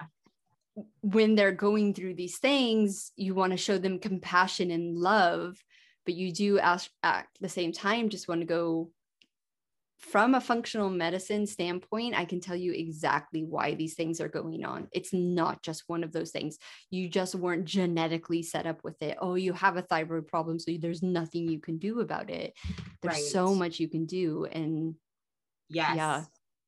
[1.01, 5.57] When they're going through these things, you want to show them compassion and love,
[6.05, 8.91] but you do ask, at the same time just want to go
[9.97, 12.13] from a functional medicine standpoint.
[12.15, 14.89] I can tell you exactly why these things are going on.
[14.91, 16.57] It's not just one of those things.
[16.91, 19.17] You just weren't genetically set up with it.
[19.21, 22.53] Oh, you have a thyroid problem, so there's nothing you can do about it.
[23.01, 24.95] There's so much you can do, and
[25.69, 25.95] Yes.
[25.95, 26.23] Yeah.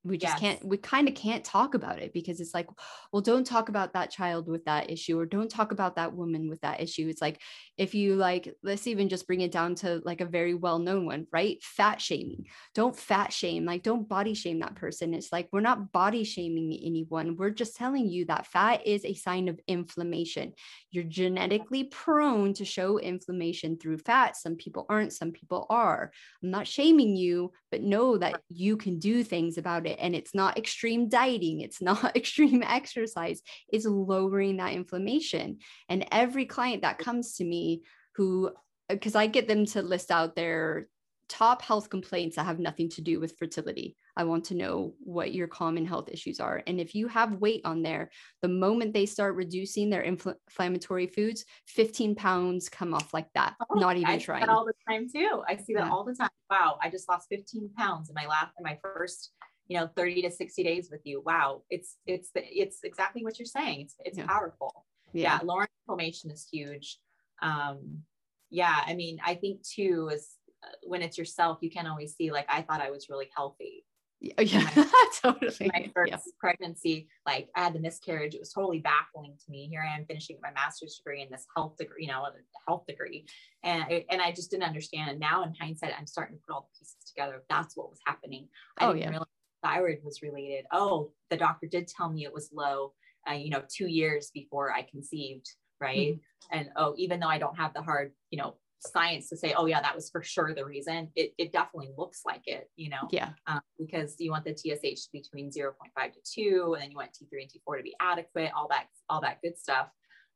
[0.08, 0.40] We just Yes.
[0.40, 2.66] can't we kind of can't talk about it because it's like
[3.12, 6.48] well don't talk about that child with that issue or don't talk about that woman
[6.48, 7.08] with that issue.
[7.08, 7.40] It's like
[7.76, 11.06] if you like let's even just bring it down to like a very well known
[11.06, 11.62] one right?
[11.62, 12.46] Fat shaming.
[12.74, 15.14] Don't fat shame like don't body shame that person.
[15.14, 17.36] It's like we're not body shaming anyone.
[17.36, 20.54] We're just telling you that fat is a sign of inflammation.
[20.90, 24.36] You're genetically prone to show inflammation through fat.
[24.36, 26.12] Some people aren't some people are.
[26.42, 30.34] I'm not shaming you but know that you can do things about it and it's
[30.34, 35.58] not extreme dieting it's not extreme exercise it's lowering that inflammation
[35.88, 37.82] and every client that comes to me
[38.14, 38.50] who
[38.88, 40.88] because i get them to list out their
[41.28, 45.34] top health complaints that have nothing to do with fertility i want to know what
[45.34, 49.04] your common health issues are and if you have weight on there the moment they
[49.04, 54.08] start reducing their infl- inflammatory foods 15 pounds come off like that Oh, not even
[54.08, 55.42] I see trying that all the time too.
[55.46, 55.90] I see that Yeah.
[55.90, 56.30] all the time.
[56.50, 59.32] Wow, I just lost 15 pounds in my last in my first,
[59.68, 61.22] you know, 30 to 60 days with you.
[61.24, 63.82] Wow, it's it's the, it's exactly what you're saying.
[63.82, 64.26] It's it's Yeah.
[64.26, 64.86] powerful.
[65.12, 65.38] Yeah.
[65.42, 66.98] lowering inflammation is huge.
[67.40, 68.02] Um,
[68.50, 72.30] yeah, I mean, I think too is uh, when it's yourself, you can't always see.
[72.32, 73.84] Like, I thought I was really healthy.
[74.20, 74.84] yeah, yeah
[75.22, 76.18] totally my first yeah.
[76.40, 78.34] pregnancy, like I had the miscarriage.
[78.34, 79.68] It was totally baffling to me.
[79.68, 82.32] Here I am finishing my master's degree in this health degree, you know, a
[82.66, 83.26] health degree.
[83.62, 85.10] And, I- and I just didn't understand.
[85.10, 87.44] And now in hindsight, I'm starting to put all the pieces together.
[87.48, 88.48] That's what was happening.
[88.78, 89.10] I Oh, didn't yeah.
[89.10, 89.28] realize
[89.62, 90.64] thyroid was related.
[90.72, 92.92] Oh, the doctor did tell me it was low,
[93.28, 95.48] uh, you know, two years before I conceived.
[95.80, 96.14] Right.
[96.14, 96.58] Mm-hmm.
[96.58, 99.66] And oh, even though I don't have the hard, you know, science to say, oh
[99.66, 101.08] yeah, that was for sure the reason.
[101.16, 105.04] It, it definitely looks like it, you know yeah um, because you want the TSH
[105.04, 107.94] to be between 0.5 to 2, and then you want T3 and T4 to be
[108.00, 109.88] adequate, all that, all that good stuff.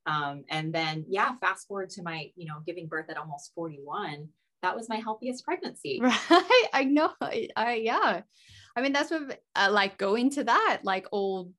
[0.07, 4.29] Um, and then, yeah, fast forward to my, you know, giving birth at almost 41.
[4.63, 6.01] That was my healthiest pregnancy.
[6.03, 8.23] right i know i, I yeah
[8.77, 11.53] i mean that's what uh, like going to that like old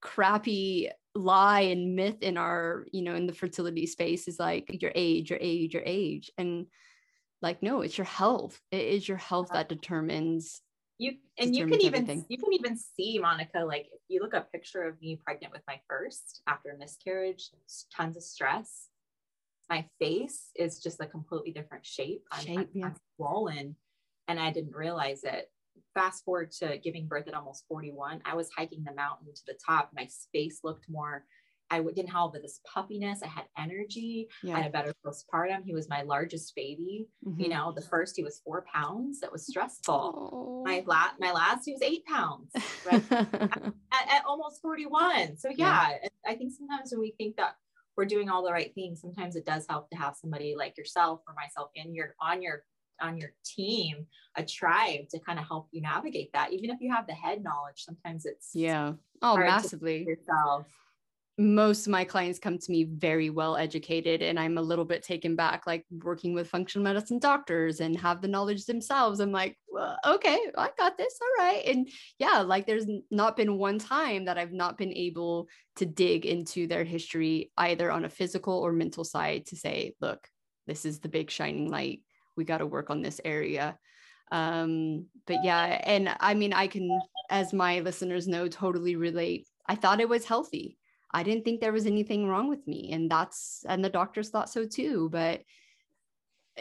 [0.00, 4.92] crappy lie and myth in our you know in the fertility space is like your
[4.94, 6.66] age your age your age and
[7.42, 10.60] like no it's your health it is your health that determines
[10.98, 12.24] You and you can even everything.
[12.28, 13.60] you can even see Monica.
[13.64, 17.50] Like if you look a picture of me pregnant with my first after a miscarriage,
[17.94, 18.88] tons of stress.
[19.70, 22.24] My face is just a completely different shape.
[22.32, 22.86] I'm, Shape, I'm- yeah.
[22.86, 23.76] I'm swollen,
[24.26, 25.50] and I didn't realize it.
[25.94, 28.22] Fast forward to giving birth at almost 41.
[28.24, 29.90] I was hiking the mountain to the top.
[29.94, 31.24] My face looked more.
[31.70, 33.22] I didn't have all this puffiness.
[33.22, 34.28] I had energy.
[34.54, 35.64] I had a better postpartum.
[35.64, 37.08] He was my largest baby.
[37.22, 37.48] You Mhm.
[37.50, 39.20] know, the first he was four pounds.
[39.20, 40.62] That was stressful Oh.
[40.64, 42.50] my last my last he was eight pounds
[42.84, 43.04] right?
[43.92, 47.54] at, at almost 41 so yeah, i think sometimes when we think that
[47.96, 51.20] we're doing all the right things sometimes it does help to have somebody like yourself
[51.28, 52.64] or myself in your on your
[53.00, 54.06] on your team
[54.36, 57.42] a tribe to kind of help you navigate that even if you have the head
[57.42, 58.92] knowledge sometimes it's yeah.
[59.22, 60.04] Oh massively.
[60.04, 60.66] yourself.
[61.40, 65.04] Most of my clients come to me very well educated and i'm a little bit
[65.04, 69.20] taken back like working with functional medicine doctors and have the knowledge themselves.
[69.20, 71.62] I'm like well, okay i got this all right.
[71.66, 76.26] And yeah like there's not been one time that i've not been able to dig
[76.26, 80.26] into their history either on a physical or mental side to say look
[80.66, 82.02] this is the big shining light
[82.38, 83.78] we got to work on this area
[84.32, 86.88] um but yeah and i mean i can
[87.28, 90.78] as my listeners know totally relate i thought it was healthy
[91.10, 92.90] I didn't think there was anything wrong with me.
[92.92, 95.08] And that's, and the doctors thought so too.
[95.10, 95.42] But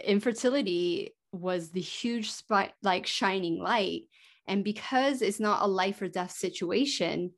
[0.03, 4.03] infertility was the huge spot, like shining light.
[4.47, 7.31] And because it's not a life or death situation,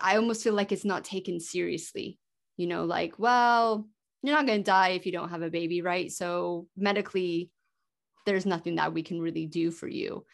[0.00, 2.18] i almost feel like it's not taken seriously.
[2.56, 3.88] You know, like, well,
[4.22, 6.10] you're not going to die if you don't have a baby, right?
[6.10, 7.50] So medically,
[8.26, 10.24] there's nothing that we can really do for you.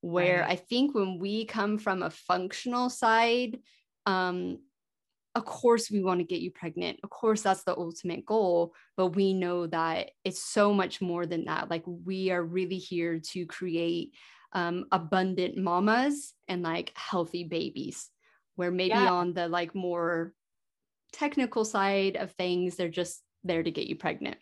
[0.00, 0.48] Where Right.
[0.48, 3.58] I think when we come from a functional side,
[4.04, 4.58] um,
[5.34, 9.08] of course we want to get you pregnant of course that's the ultimate goal but
[9.08, 13.44] we know that it's so much more than that like we are really here to
[13.44, 14.14] create
[14.52, 18.10] um, abundant mamas and like healthy babies
[18.54, 19.10] where maybe Yeah.
[19.10, 20.32] on the like more
[21.12, 24.36] technical side of things they're just there to get you pregnant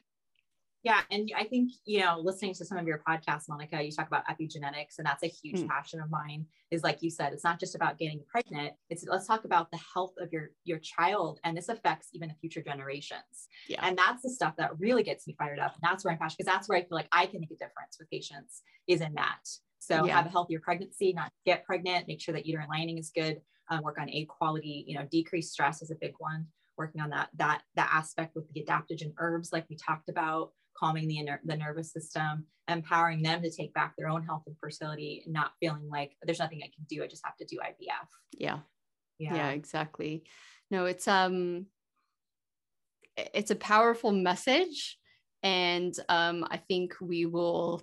[0.83, 1.01] Yeah.
[1.11, 4.27] And I think, you know, listening to some of your podcasts, Monica, you talk about
[4.27, 5.69] epigenetics, and that's a huge Mm.
[5.69, 6.47] passion of mine.
[6.71, 8.75] Is like you said, it's not just about getting pregnant.
[8.91, 11.41] It's let's talk about the health of your your child.
[11.43, 13.49] And this affects even the future generations.
[13.67, 13.81] Yeah.
[13.87, 15.73] And that's the stuff that really gets me fired up.
[15.73, 17.57] And that's where I'm passionate because that's where I feel like I can make a
[17.65, 19.45] difference with patients is in that.
[19.79, 20.17] So Yeah.
[20.17, 23.41] have a healthier pregnancy, not get pregnant, make sure that uterine lining is good,
[23.71, 26.53] um, work on egg quality, you know, decrease stress is a big one.
[26.77, 31.09] Working on that that that aspect with the adaptogen herbs, like we talked about, calming
[31.09, 35.53] the, the nervous system, empowering them to take back their own health and fertility, not
[35.61, 37.03] feeling like there's nothing I can do.
[37.03, 38.09] I just have to do IVF.
[38.33, 38.59] Yeah.
[39.19, 40.25] Yeah, yeah exactly.
[40.71, 41.67] No, it's um
[43.17, 44.99] it's a powerful message
[45.43, 47.83] and um I think we will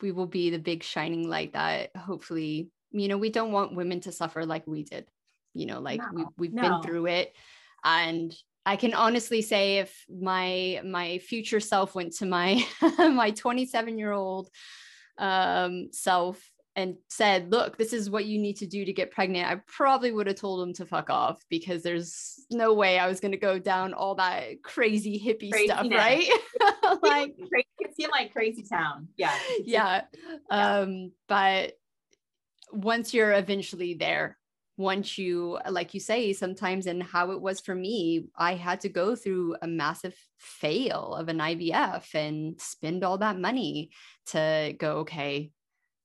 [0.00, 4.00] we will be the big shining light that hopefully you know we don't want women
[4.02, 5.06] to suffer like we did
[5.54, 6.62] you know like no, we, we've no.
[6.62, 7.34] been through it
[7.84, 12.64] and I can honestly say if my my future self went to my
[12.98, 14.48] my 27 year old
[15.18, 16.40] um, self
[16.74, 20.12] and said, "Look, this is what you need to do to get pregnant," I probably
[20.12, 23.38] would have told him to fuck off because there's no way I was going to
[23.38, 26.28] go down all that crazy hippie stuff, right?
[27.02, 29.08] like it seemed like crazy town.
[29.16, 29.36] Yeah.
[29.64, 30.02] Yeah.
[30.50, 30.78] yeah.
[30.78, 31.74] Um, but
[32.72, 34.38] once you're eventually there,
[34.82, 38.88] once you like you say sometimes and how it was for me i had to
[38.88, 43.90] go through a massive fail of an ivf and spend all that money
[44.26, 45.50] to go okay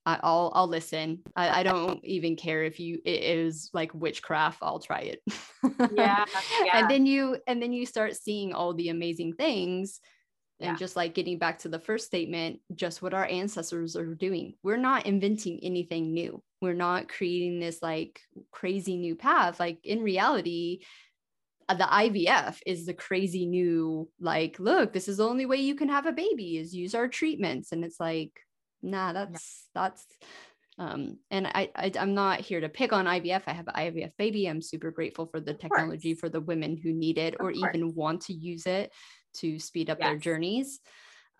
[0.06, 1.20] I, will I'll listen.
[1.36, 4.60] I, I, don't even care if you it is like witchcraft.
[4.62, 5.22] I'll try it.
[5.94, 6.24] yeah,
[6.64, 6.78] yeah.
[6.80, 10.00] And then you and then you start seeing all the amazing things
[10.60, 10.76] and yeah.
[10.76, 14.56] just like getting back to the first statement, just what our ancestors are doing.
[14.64, 16.42] We're not inventing anything new.
[16.62, 19.60] We're not creating this like crazy new path.
[19.60, 20.80] Like in reality,
[21.70, 25.76] uh, the IVF is the crazy new, like, look, this is the only way you
[25.76, 27.72] can have a baby is use our treatments.
[27.72, 28.32] And it's like,
[28.82, 29.82] nah, that's, yeah.
[29.82, 30.06] that's,
[30.80, 33.44] um, and I, I am not here to pick on IVF.
[33.48, 34.46] I have an IVF baby.
[34.46, 37.70] I'm super grateful for the technology for the women who need it of or course.
[37.70, 38.94] even want to use it
[39.38, 40.08] to speed up yes.
[40.08, 40.80] their journeys.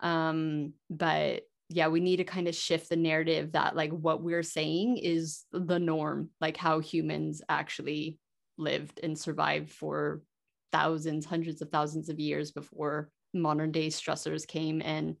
[0.00, 4.42] Um, but yeah, we need to kind of shift the narrative that like what we're
[4.42, 8.18] saying is the norm, like how humans actually
[8.56, 10.22] lived and survived for
[10.72, 15.16] thousands, hundreds of thousands of years before modern day stressors came and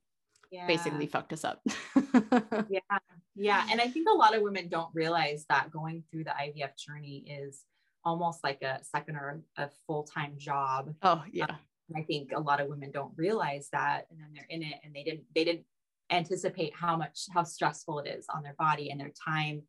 [0.50, 0.66] yeah.
[0.66, 1.60] basically fucked us up.
[2.68, 2.80] yeah.
[3.36, 3.66] Yeah.
[3.70, 7.24] And I think a lot of women don't realize that going through the IVF journey
[7.28, 7.62] is
[8.04, 10.94] almost like a second or a full-time job.
[11.02, 11.44] Oh, yeah.
[11.44, 11.56] Um,
[11.96, 14.94] I think a lot of women don't realize that, and then they're in it, and
[14.94, 15.64] they didn't they didn't
[16.10, 19.62] anticipate how much how stressful it is on their body and their time.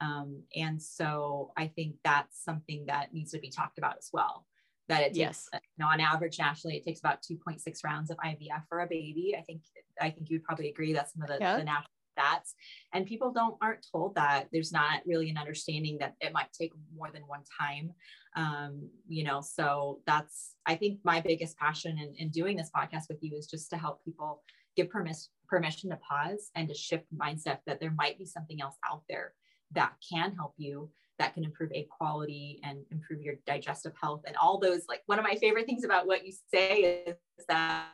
[0.00, 4.46] Um, and so I think that's something that needs to be talked about as well.
[4.88, 5.48] That it takes, yes.
[5.52, 9.34] you know, on average nationally, it takes about 2.6 rounds of IVF for a baby.
[9.38, 9.62] I think
[10.00, 11.56] I think you'd probably agree that's some of the, yeah.
[11.56, 11.88] the national
[12.18, 12.54] stats
[12.92, 16.72] and people don't aren't told that there's not really an understanding that it might take
[16.94, 17.90] more than one time
[18.36, 23.04] um, you know so that's i think my biggest passion in, in doing this podcast
[23.08, 24.42] with you is just to help people
[24.76, 28.76] give permission permission to pause and to shift mindset that there might be something else
[28.90, 29.34] out there
[29.72, 30.88] that can help you
[31.18, 35.18] that can improve a quality and improve your digestive health and all those like one
[35.18, 37.84] of my favorite things about what you say is that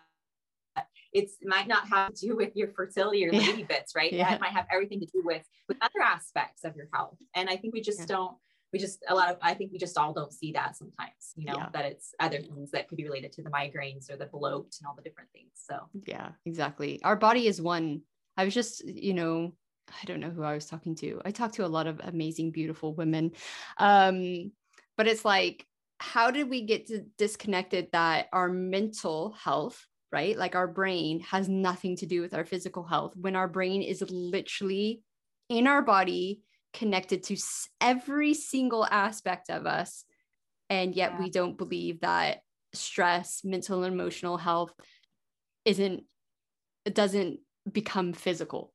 [1.13, 4.13] it's it might not have to do with your fertility or lady bits, right?
[4.13, 4.35] Yeah.
[4.35, 7.17] It might have everything to do with with other aspects of your health.
[7.35, 8.07] And I think we just yeah.
[8.07, 8.37] don't
[8.73, 11.47] we just a lot of I think we just all don't see that sometimes, you
[11.47, 11.69] know, yeah.
[11.73, 14.87] that it's other things that could be related to the migraines or the bloat and
[14.87, 15.51] all the different things.
[15.55, 17.01] So yeah, exactly.
[17.03, 18.03] Our body is one.
[18.37, 19.53] I was just, you know,
[19.89, 21.21] I don't know who I was talking to.
[21.25, 23.33] I talked to a lot of amazing, beautiful women.
[23.79, 24.53] Um,
[24.97, 25.67] but it's like,
[25.99, 30.37] how did we get to disconnected that our mental health right?
[30.37, 34.03] Like our brain has nothing to do with our physical health when our brain is
[34.11, 35.03] literally
[35.49, 36.41] in our body
[36.73, 37.37] connected to
[37.81, 40.05] every single aspect of us.
[40.71, 41.21] And yet yeah.
[41.21, 42.41] we don't believe that
[42.75, 44.73] stress, mental and emotional health
[45.65, 46.05] isn't,
[46.85, 47.41] it doesn't
[47.71, 48.73] become physical.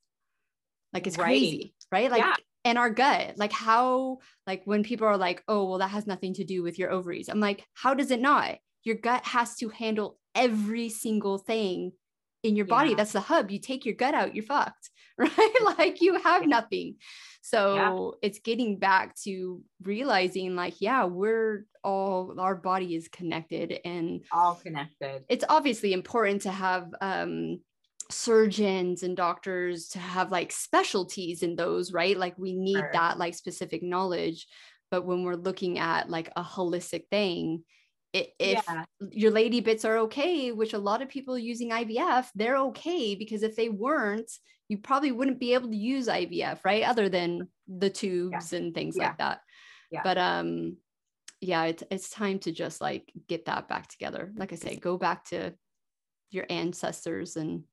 [0.91, 1.25] Like it's right.
[1.25, 2.11] crazy, right?
[2.11, 2.35] Like, yeah.
[2.65, 6.33] and our gut, like how, like when people are like, oh, well, that has nothing
[6.35, 7.29] to do with your ovaries.
[7.29, 8.57] I'm like, how does it not?
[8.83, 11.93] Your gut has to handle every single thing
[12.43, 12.91] in your body.
[12.91, 12.97] Yeah.
[12.97, 13.49] That's the hub.
[13.49, 15.53] You take your gut out, you're fucked, right?
[15.77, 16.95] like you have nothing.
[17.41, 17.75] So
[18.21, 18.27] yeah.
[18.27, 24.55] it's getting back to realizing, like, yeah, we're all, our body is connected and all
[24.55, 25.23] connected.
[25.27, 27.59] It's obviously important to have, um,
[28.11, 32.89] surgeons and doctors to have like specialties in those right like we need sure.
[32.93, 34.45] that like specific knowledge
[34.91, 37.63] but when we're looking at like a holistic thing
[38.13, 38.85] if yeah.
[39.11, 43.43] your lady bits are okay, which a lot of people using IVF, they're okay because
[43.43, 44.31] if they weren't,
[44.69, 46.83] you probably wouldn't be able to use IVF, right?
[46.83, 48.59] Other than the tubes yeah.
[48.59, 49.07] and things yeah.
[49.07, 49.39] like that.
[50.03, 50.77] But um
[51.41, 54.31] yeah, it's it's time to just like get that back together.
[54.35, 55.53] Like I say, go back to
[56.31, 57.63] your ancestors and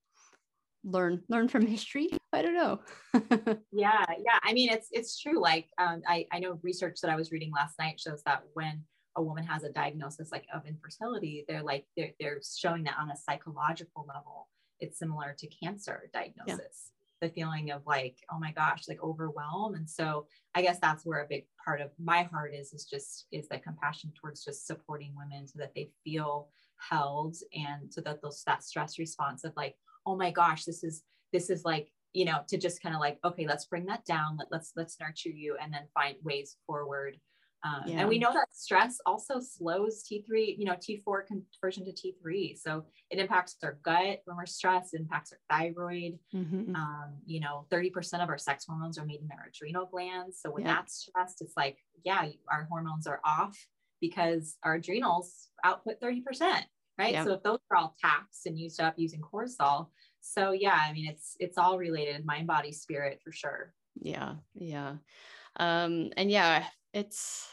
[0.85, 2.81] learn learn from history i don't know
[3.73, 7.17] yeah yeah i mean it's it's true like um, I, I know research that i
[7.17, 8.83] was reading last night shows that when
[9.17, 13.11] a woman has a diagnosis like of infertility, they're like they're, they're showing that on
[13.11, 14.49] a psychological level
[14.81, 16.59] it's similar to cancer diagnosis.
[16.59, 17.29] Yeah.
[17.29, 19.75] The feeling of like, oh my gosh, like overwhelm.
[19.75, 23.27] And so I guess that's where a big part of my heart is, is just
[23.31, 26.49] is that compassion towards just supporting women so that they feel
[26.79, 31.03] held and so that those that stress response of like, oh my gosh, this is
[31.33, 34.37] this is like you know to just kind of like okay let's bring that down
[34.37, 37.19] Let, let's let's nurture you and then find ways forward
[37.63, 38.01] um, yeah.
[38.01, 42.59] And we know that stress also slows T3, you know, T4 conversion to T3.
[42.59, 46.19] So it impacts our gut when we're stressed, it impacts our thyroid.
[46.35, 46.75] Mm-hmm.
[46.75, 50.41] Um, you know, 30% of our sex hormones are made in our adrenal glands.
[50.41, 50.75] So when yeah.
[50.75, 53.59] that's stressed, it's like, yeah, our hormones are off
[54.01, 56.23] because our adrenals output 30%,
[56.99, 57.13] right?
[57.13, 57.25] Yeah.
[57.25, 59.89] So if those are all taxed and used up using cortisol,
[60.23, 63.73] so yeah, I mean, it's it's all related, mind, body, spirit for sure.
[64.01, 64.97] Yeah, yeah.
[65.57, 67.49] Um, and yeah, it's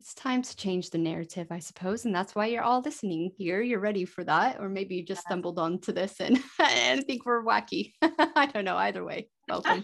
[0.00, 2.04] it's time to change the narrative, I suppose.
[2.04, 3.60] And that's why you're all listening here.
[3.60, 4.58] You're ready for that.
[4.60, 7.94] Or maybe you just stumbled onto this and, and think we're wacky.
[8.02, 8.76] I don't know.
[8.76, 9.82] Either way, welcome.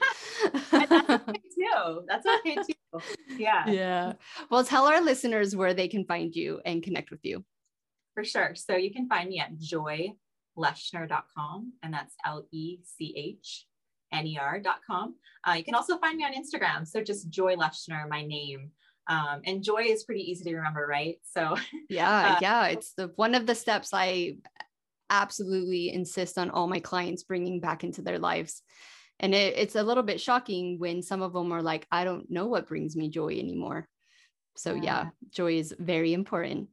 [0.71, 2.03] that's okay too.
[2.09, 3.01] That's okay too.
[3.37, 3.69] Yeah.
[3.69, 4.13] Yeah.
[4.51, 7.45] Well, tell our listeners where they can find you and connect with you.
[8.15, 8.55] For sure.
[8.55, 13.67] So you can find me at joylechner.com, and that's L E C H
[14.23, 15.15] ner.com.
[15.47, 16.87] Uh, you can also find me on Instagram.
[16.87, 18.71] So just Joy Lechner, my name.
[19.07, 21.17] Um, and joy is pretty easy to remember, right?
[21.25, 21.57] So
[21.89, 24.37] yeah, uh, yeah, it's the one of the steps I
[25.11, 28.63] absolutely insist on all my clients bringing back into their lives.
[29.21, 32.31] And it, it's a little bit shocking when some of them are like, I don't
[32.31, 33.87] know what brings me joy anymore.
[34.57, 36.69] So yeah, yeah joy is very important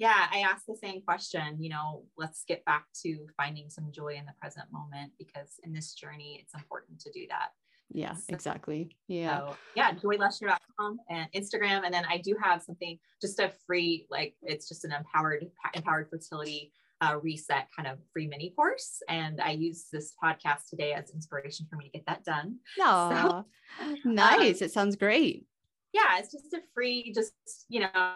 [0.00, 4.14] yeah, I asked the same question, you know, let's get back to finding some joy
[4.18, 7.50] in the present moment because in this journey, it's important to do that.
[7.90, 8.96] Yeah, so, exactly.
[9.08, 9.40] Yeah.
[9.40, 11.82] So, yeah, joylechner.com and Instagram.
[11.84, 15.44] And then I do have something just a free, like it's just an empowered,
[15.74, 16.72] empowered fertility
[17.02, 19.02] uh, reset kind of free mini course.
[19.06, 22.56] And I use this podcast today as inspiration for me to get that done.
[22.78, 23.44] Oh,
[23.78, 24.62] so, nice.
[24.62, 25.44] Um, it sounds great.
[25.92, 27.34] Yeah, it's just a free, just,
[27.68, 28.14] you know,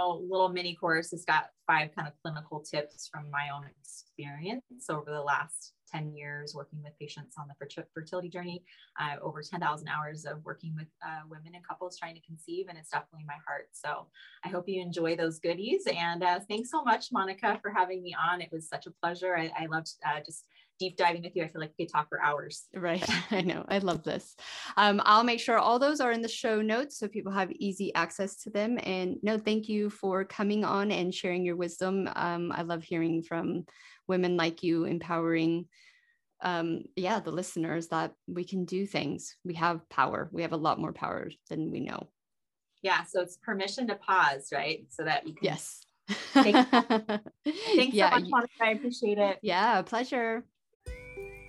[0.00, 1.12] little mini course.
[1.12, 6.14] It's got five kind of clinical tips from my own experience over the last 10
[6.14, 8.62] years working with patients on the fertility journey,
[8.98, 12.78] uh, over 10,000 hours of working with uh, women and couples trying to conceive, and
[12.78, 13.68] it's definitely my heart.
[13.72, 14.06] So
[14.44, 15.84] I hope you enjoy those goodies.
[15.94, 18.40] And uh, thanks so much, Monica, for having me on.
[18.40, 19.36] It was such a pleasure.
[19.36, 20.46] I, I loved uh, just
[20.82, 21.44] deep diving with you.
[21.44, 22.64] I feel like we could talk for hours.
[22.74, 23.08] Right.
[23.30, 23.64] I know.
[23.68, 24.34] I love this.
[24.76, 27.94] Um, I'll make sure all those are in the show notes so people have easy
[27.94, 28.78] access to them.
[28.82, 32.08] And no, thank you for coming on and sharing your wisdom.
[32.16, 33.64] Um, I love hearing from
[34.08, 35.66] women like you, empowering
[36.44, 39.36] um, yeah, the listeners that we can do things.
[39.44, 40.28] We have power.
[40.32, 42.08] We have a lot more power than we know.
[42.82, 43.04] Yeah.
[43.04, 44.84] So it's permission to pause, right?
[44.90, 45.44] So that you can.
[45.44, 45.86] Yes.
[46.32, 46.68] Thanks,
[47.44, 48.52] Thanks yeah, so much, Monica.
[48.60, 49.38] I appreciate it.
[49.40, 50.44] Yeah, pleasure.